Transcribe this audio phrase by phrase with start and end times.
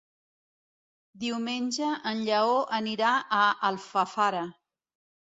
[1.23, 3.11] Diumenge en Lleó anirà
[3.41, 4.41] a Alfafara.